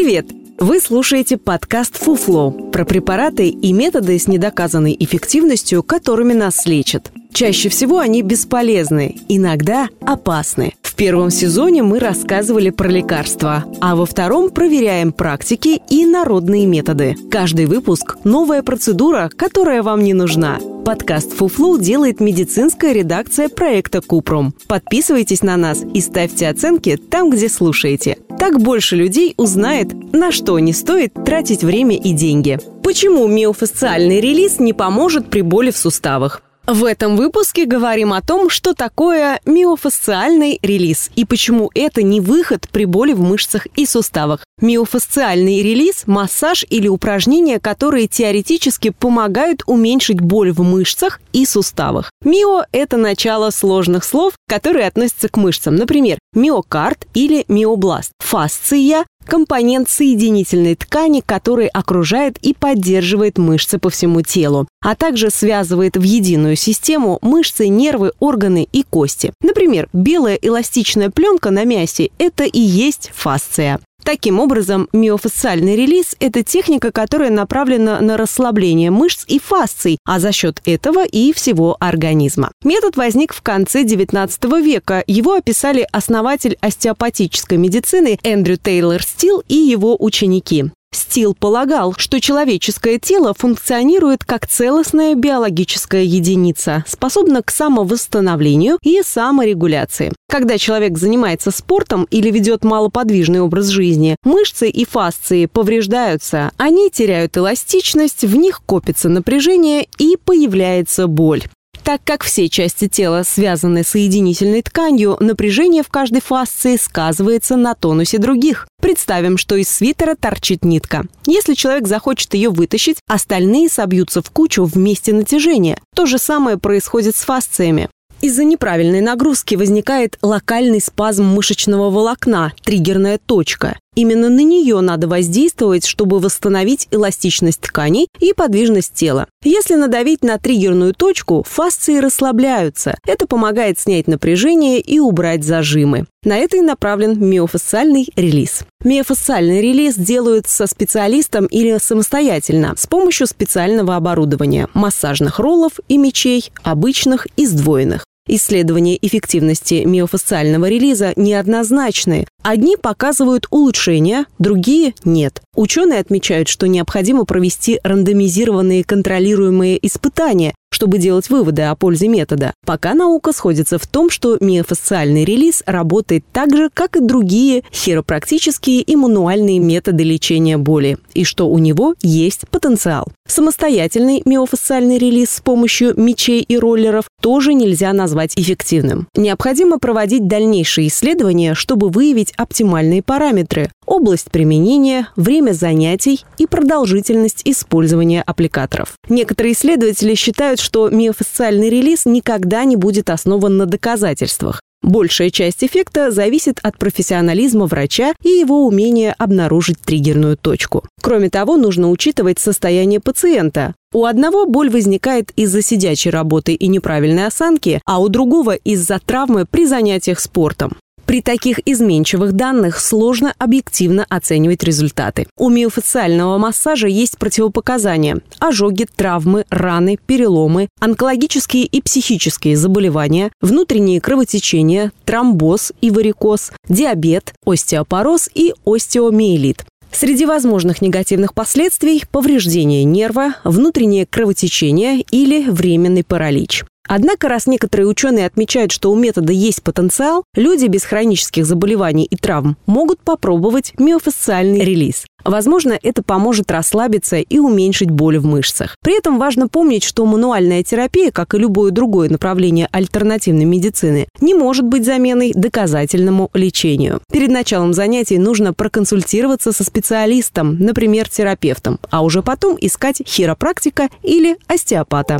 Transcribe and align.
Привет! 0.00 0.26
Вы 0.60 0.78
слушаете 0.78 1.36
подкаст 1.36 1.96
«Фуфло» 1.96 2.52
про 2.52 2.84
препараты 2.84 3.48
и 3.48 3.72
методы 3.72 4.16
с 4.16 4.28
недоказанной 4.28 4.96
эффективностью, 4.96 5.82
которыми 5.82 6.34
нас 6.34 6.66
лечат. 6.66 7.10
Чаще 7.32 7.68
всего 7.68 7.98
они 7.98 8.22
бесполезны, 8.22 9.16
иногда 9.28 9.88
опасны. 10.00 10.74
В 10.82 10.94
первом 10.94 11.30
сезоне 11.30 11.82
мы 11.82 11.98
рассказывали 11.98 12.70
про 12.70 12.86
лекарства, 12.86 13.64
а 13.80 13.96
во 13.96 14.06
втором 14.06 14.50
проверяем 14.50 15.10
практики 15.10 15.82
и 15.90 16.06
народные 16.06 16.66
методы. 16.66 17.16
Каждый 17.28 17.66
выпуск– 17.66 18.18
новая 18.22 18.62
процедура, 18.62 19.32
которая 19.36 19.82
вам 19.82 20.04
не 20.04 20.14
нужна. 20.14 20.60
Подкаст 20.84 21.32
«Фуфлу» 21.32 21.76
делает 21.76 22.20
медицинская 22.20 22.92
редакция 22.92 23.48
проекта 23.48 24.00
«Купром». 24.00 24.54
Подписывайтесь 24.68 25.42
на 25.42 25.56
нас 25.56 25.82
и 25.92 26.00
ставьте 26.00 26.48
оценки 26.48 26.96
там, 26.96 27.30
где 27.30 27.48
слушаете. 27.48 28.18
Так 28.38 28.60
больше 28.60 28.96
людей 28.96 29.34
узнает, 29.36 30.12
на 30.12 30.30
что 30.30 30.58
не 30.58 30.72
стоит 30.72 31.12
тратить 31.24 31.64
время 31.64 31.96
и 31.96 32.12
деньги. 32.12 32.58
Почему 32.82 33.26
миофасциальный 33.26 34.20
релиз 34.20 34.60
не 34.60 34.72
поможет 34.72 35.28
при 35.28 35.42
боли 35.42 35.70
в 35.70 35.76
суставах? 35.76 36.42
В 36.68 36.84
этом 36.84 37.16
выпуске 37.16 37.64
говорим 37.64 38.12
о 38.12 38.20
том, 38.20 38.50
что 38.50 38.74
такое 38.74 39.40
миофасциальный 39.46 40.58
релиз 40.60 41.10
и 41.16 41.24
почему 41.24 41.70
это 41.74 42.02
не 42.02 42.20
выход 42.20 42.68
при 42.70 42.84
боли 42.84 43.14
в 43.14 43.22
мышцах 43.22 43.66
и 43.74 43.86
суставах. 43.86 44.44
Миофасциальный 44.60 45.62
релиз– 45.62 46.02
массаж 46.06 46.66
или 46.68 46.86
упражнения, 46.86 47.58
которые 47.58 48.06
теоретически 48.06 48.90
помогают 48.90 49.62
уменьшить 49.64 50.20
боль 50.20 50.52
в 50.52 50.60
мышцах 50.60 51.22
и 51.32 51.46
суставах. 51.46 52.10
Мио– 52.22 52.64
это 52.72 52.98
начало 52.98 53.48
сложных 53.48 54.04
слов, 54.04 54.34
которые 54.46 54.88
относятся 54.88 55.30
к 55.30 55.38
мышцам. 55.38 55.74
Например, 55.74 56.18
миокард 56.34 57.06
или 57.14 57.46
миобласт. 57.48 58.10
Фасция 58.18 59.06
компонент 59.28 59.88
соединительной 59.88 60.74
ткани, 60.74 61.22
который 61.24 61.68
окружает 61.68 62.38
и 62.38 62.54
поддерживает 62.54 63.38
мышцы 63.38 63.78
по 63.78 63.90
всему 63.90 64.22
телу, 64.22 64.66
а 64.82 64.96
также 64.96 65.30
связывает 65.30 65.96
в 65.96 66.02
единую 66.02 66.56
систему 66.56 67.18
мышцы, 67.22 67.68
нервы, 67.68 68.12
органы 68.18 68.66
и 68.72 68.82
кости. 68.82 69.32
Например, 69.42 69.88
белая 69.92 70.36
эластичная 70.40 71.10
пленка 71.10 71.50
на 71.50 71.64
мясе– 71.64 72.10
это 72.18 72.44
и 72.44 72.58
есть 72.58 73.10
фасция. 73.14 73.78
Таким 74.08 74.40
образом, 74.40 74.88
миофасциальный 74.94 75.76
релиз– 75.76 76.16
это 76.18 76.42
техника, 76.42 76.92
которая 76.92 77.28
направлена 77.28 78.00
на 78.00 78.16
расслабление 78.16 78.90
мышц 78.90 79.26
и 79.26 79.38
фасций, 79.38 79.98
а 80.06 80.18
за 80.18 80.32
счет 80.32 80.62
этого 80.64 81.04
и 81.04 81.34
всего 81.34 81.76
организма. 81.78 82.50
Метод 82.64 82.96
возник 82.96 83.34
в 83.34 83.42
конце 83.42 83.82
XIX 83.82 84.62
века. 84.62 85.04
Его 85.06 85.34
описали 85.34 85.86
основатель 85.92 86.56
остеопатической 86.62 87.58
медицины 87.58 88.18
Эндрю 88.22 88.56
Тейлор 88.56 89.02
Стил 89.02 89.42
и 89.46 89.56
его 89.56 89.94
ученики. 90.02 90.70
Стил 90.90 91.34
полагал, 91.34 91.94
что 91.96 92.20
человеческое 92.20 92.98
тело 92.98 93.34
функционирует 93.34 94.24
как 94.24 94.46
целостная 94.46 95.14
биологическая 95.14 96.02
единица, 96.02 96.84
способна 96.86 97.42
к 97.42 97.50
самовосстановлению 97.50 98.78
и 98.82 99.02
саморегуляции. 99.02 100.12
Когда 100.30 100.58
человек 100.58 100.96
занимается 100.96 101.50
спортом 101.50 102.06
или 102.10 102.30
ведет 102.30 102.64
малоподвижный 102.64 103.40
образ 103.40 103.68
жизни, 103.68 104.16
мышцы 104.24 104.68
и 104.68 104.84
фасции 104.84 105.46
повреждаются, 105.46 106.52
они 106.56 106.90
теряют 106.90 107.36
эластичность, 107.36 108.24
в 108.24 108.36
них 108.36 108.62
копится 108.64 109.08
напряжение 109.08 109.86
и 109.98 110.16
появляется 110.16 111.06
боль. 111.06 111.42
Так 111.88 112.02
как 112.04 112.22
все 112.22 112.50
части 112.50 112.86
тела 112.86 113.22
связаны 113.22 113.82
соединительной 113.82 114.60
тканью, 114.60 115.16
напряжение 115.20 115.82
в 115.82 115.88
каждой 115.88 116.20
фасции 116.20 116.76
сказывается 116.76 117.56
на 117.56 117.74
тонусе 117.74 118.18
других. 118.18 118.68
Представим, 118.82 119.38
что 119.38 119.56
из 119.56 119.70
свитера 119.70 120.14
торчит 120.14 120.66
нитка. 120.66 121.06
Если 121.24 121.54
человек 121.54 121.88
захочет 121.88 122.34
ее 122.34 122.50
вытащить, 122.50 122.98
остальные 123.08 123.70
собьются 123.70 124.20
в 124.20 124.28
кучу 124.30 124.64
вместе 124.64 125.14
натяжения. 125.14 125.80
То 125.94 126.04
же 126.04 126.18
самое 126.18 126.58
происходит 126.58 127.16
с 127.16 127.22
фасциями. 127.22 127.88
Из-за 128.20 128.44
неправильной 128.44 129.00
нагрузки 129.00 129.54
возникает 129.54 130.18
локальный 130.20 130.82
спазм 130.82 131.24
мышечного 131.24 131.88
волокна, 131.88 132.52
триггерная 132.64 133.16
точка. 133.16 133.78
Именно 133.98 134.28
на 134.28 134.44
нее 134.44 134.80
надо 134.80 135.08
воздействовать, 135.08 135.84
чтобы 135.84 136.20
восстановить 136.20 136.86
эластичность 136.92 137.62
тканей 137.62 138.06
и 138.20 138.32
подвижность 138.32 138.94
тела. 138.94 139.26
Если 139.42 139.74
надавить 139.74 140.22
на 140.22 140.38
триггерную 140.38 140.94
точку, 140.94 141.44
фасции 141.44 141.98
расслабляются. 141.98 142.96
Это 143.08 143.26
помогает 143.26 143.80
снять 143.80 144.06
напряжение 144.06 144.78
и 144.78 145.00
убрать 145.00 145.42
зажимы. 145.42 146.06
На 146.22 146.36
это 146.36 146.58
и 146.58 146.60
направлен 146.60 147.18
миофасциальный 147.18 148.08
релиз. 148.14 148.60
Миофасциальный 148.84 149.60
релиз 149.60 149.96
делают 149.96 150.46
со 150.46 150.68
специалистом 150.68 151.46
или 151.46 151.76
самостоятельно 151.82 152.74
с 152.76 152.86
помощью 152.86 153.26
специального 153.26 153.96
оборудования– 153.96 154.68
массажных 154.74 155.40
роллов 155.40 155.72
и 155.88 155.98
мечей, 155.98 156.52
обычных 156.62 157.26
и 157.36 157.46
сдвоенных. 157.46 158.04
Исследования 158.28 158.98
эффективности 159.00 159.84
миофасциального 159.86 160.68
релиза 160.68 161.14
неоднозначны. 161.16 162.26
Одни 162.42 162.76
показывают 162.76 163.46
улучшение, 163.50 164.26
другие– 164.38 164.94
нет. 165.04 165.42
Ученые 165.56 165.98
отмечают, 165.98 166.48
что 166.48 166.68
необходимо 166.68 167.24
провести 167.24 167.80
рандомизированные 167.82 168.84
контролируемые 168.84 169.84
испытания, 169.84 170.54
чтобы 170.70 170.98
делать 170.98 171.30
выводы 171.30 171.62
о 171.62 171.74
пользе 171.74 172.08
метода. 172.08 172.52
Пока 172.64 172.94
наука 172.94 173.32
сходится 173.32 173.78
в 173.78 173.86
том, 173.86 174.10
что 174.10 174.36
миофасциальный 174.40 175.24
релиз 175.24 175.62
работает 175.66 176.24
так 176.32 176.54
же, 176.54 176.70
как 176.72 176.96
и 176.96 177.00
другие 177.00 177.62
хиропрактические 177.72 178.82
и 178.82 178.96
мануальные 178.96 179.58
методы 179.58 180.04
лечения 180.04 180.58
боли, 180.58 180.98
и 181.14 181.24
что 181.24 181.48
у 181.48 181.58
него 181.58 181.94
есть 182.02 182.46
потенциал. 182.50 183.08
Самостоятельный 183.28 184.22
миофасциальный 184.24 184.96
релиз 184.96 185.30
с 185.30 185.40
помощью 185.40 185.98
мечей 186.00 186.40
и 186.40 186.58
роллеров 186.58 187.04
тоже 187.20 187.52
нельзя 187.52 187.92
назвать 187.92 188.32
эффективным. 188.36 189.06
Необходимо 189.14 189.78
проводить 189.78 190.26
дальнейшие 190.26 190.88
исследования, 190.88 191.54
чтобы 191.54 191.90
выявить 191.90 192.32
оптимальные 192.36 193.02
параметры, 193.02 193.70
область 193.86 194.30
применения, 194.30 195.08
время 195.14 195.52
занятий 195.52 196.24
и 196.38 196.46
продолжительность 196.46 197.42
использования 197.44 198.22
аппликаторов. 198.22 198.94
Некоторые 199.08 199.52
исследователи 199.52 200.14
считают, 200.14 200.58
что 200.58 200.88
миофасциальный 200.88 201.68
релиз 201.68 202.06
никогда 202.06 202.64
не 202.64 202.76
будет 202.76 203.10
основан 203.10 203.58
на 203.58 203.66
доказательствах. 203.66 204.62
Большая 204.82 205.30
часть 205.30 205.64
эффекта 205.64 206.10
зависит 206.10 206.60
от 206.62 206.78
профессионализма 206.78 207.66
врача 207.66 208.14
и 208.22 208.28
его 208.28 208.66
умения 208.66 209.14
обнаружить 209.18 209.80
триггерную 209.80 210.36
точку. 210.36 210.84
Кроме 211.02 211.30
того, 211.30 211.56
нужно 211.56 211.90
учитывать 211.90 212.38
состояние 212.38 213.00
пациента. 213.00 213.74
У 213.92 214.04
одного 214.04 214.46
боль 214.46 214.70
возникает 214.70 215.32
из-за 215.36 215.62
сидячей 215.62 216.10
работы 216.10 216.54
и 216.54 216.68
неправильной 216.68 217.26
осанки, 217.26 217.80
а 217.84 218.00
у 218.00 218.08
другого 218.08 218.54
из-за 218.54 219.00
травмы 219.04 219.46
при 219.46 219.66
занятиях 219.66 220.20
спортом. 220.20 220.76
При 221.08 221.22
таких 221.22 221.60
изменчивых 221.64 222.34
данных 222.34 222.78
сложно 222.78 223.32
объективно 223.38 224.04
оценивать 224.10 224.62
результаты. 224.62 225.26
У 225.38 225.48
миофасциального 225.48 226.36
массажа 226.36 226.86
есть 226.86 227.16
противопоказания– 227.16 228.20
ожоги, 228.38 228.86
травмы, 228.94 229.46
раны, 229.48 229.98
переломы, 230.04 230.68
онкологические 230.80 231.64
и 231.64 231.80
психические 231.80 232.58
заболевания, 232.58 233.32
внутренние 233.40 234.02
кровотечения, 234.02 234.92
тромбоз 235.06 235.72
и 235.80 235.90
варикоз, 235.90 236.52
диабет, 236.68 237.32
остеопороз 237.46 238.28
и 238.34 238.52
остеомиелит. 238.66 239.64
Среди 239.90 240.26
возможных 240.26 240.82
негативных 240.82 241.32
последствий– 241.32 242.04
повреждение 242.12 242.84
нерва, 242.84 243.36
внутреннее 243.44 244.04
кровотечение 244.04 245.02
или 245.10 245.48
временный 245.48 246.04
паралич. 246.04 246.64
Однако, 246.88 247.28
раз 247.28 247.46
некоторые 247.46 247.86
ученые 247.86 248.26
отмечают, 248.26 248.72
что 248.72 248.90
у 248.90 248.96
метода 248.96 249.32
есть 249.32 249.62
потенциал, 249.62 250.24
люди 250.34 250.66
без 250.66 250.84
хронических 250.84 251.46
заболеваний 251.46 252.06
и 252.10 252.16
травм 252.16 252.56
могут 252.66 253.00
попробовать 253.00 253.74
миофасциальный 253.78 254.64
релиз. 254.64 255.04
Возможно, 255.24 255.78
это 255.82 256.02
поможет 256.02 256.50
расслабиться 256.50 257.16
и 257.16 257.38
уменьшить 257.38 257.90
боль 257.90 258.18
в 258.18 258.24
мышцах. 258.24 258.76
При 258.82 258.96
этом 258.96 259.18
важно 259.18 259.48
помнить, 259.48 259.84
что 259.84 260.06
мануальная 260.06 260.62
терапия, 260.62 261.10
как 261.10 261.34
и 261.34 261.38
любое 261.38 261.70
другое 261.70 262.08
направление 262.08 262.68
альтернативной 262.72 263.44
медицины, 263.44 264.08
не 264.20 264.34
может 264.34 264.64
быть 264.64 264.84
заменой 264.86 265.32
доказательному 265.34 266.30
лечению. 266.34 267.00
Перед 267.12 267.30
началом 267.30 267.74
занятий 267.74 268.16
нужно 268.16 268.54
проконсультироваться 268.54 269.52
со 269.52 269.64
специалистом, 269.64 270.56
например, 270.58 271.08
терапевтом, 271.08 271.78
а 271.90 272.02
уже 272.02 272.22
потом 272.22 272.56
искать 272.60 273.02
хиропрактика 273.06 273.88
или 274.02 274.38
остеопата. 274.46 275.18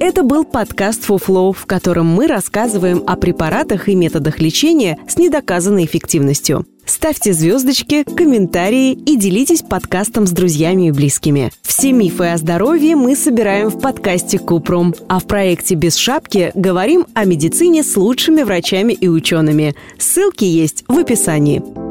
Это 0.00 0.22
был 0.22 0.44
подкаст 0.44 1.04
«Фуфлоу», 1.04 1.52
в 1.52 1.66
котором 1.66 2.06
мы 2.06 2.26
рассказываем 2.26 3.04
о 3.06 3.16
препаратах 3.16 3.86
и 3.90 3.94
методах 3.94 4.40
лечения 4.40 4.98
с 5.06 5.18
недоказанной 5.18 5.84
эффективностью. 5.84 6.64
Ставьте 6.86 7.34
звездочки, 7.34 8.04
комментарии 8.04 8.92
и 8.92 9.16
делитесь 9.16 9.60
подкастом 9.60 10.26
с 10.26 10.30
друзьями 10.30 10.88
и 10.88 10.90
близкими. 10.90 11.52
Все 11.60 11.92
мифы 11.92 12.28
о 12.28 12.38
здоровье 12.38 12.96
мы 12.96 13.14
собираем 13.14 13.68
в 13.68 13.78
подкасте 13.78 14.38
Купром, 14.38 14.94
а 15.06 15.20
в 15.20 15.26
проекте 15.26 15.74
«Без 15.74 15.96
шапки» 15.96 16.50
говорим 16.54 17.04
о 17.12 17.26
медицине 17.26 17.82
с 17.82 17.94
лучшими 17.94 18.42
врачами 18.42 18.94
и 18.94 19.06
учеными. 19.06 19.74
Ссылки 19.98 20.44
есть 20.44 20.82
в 20.88 20.96
описании. 20.96 21.89